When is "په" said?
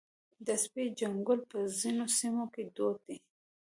1.51-1.59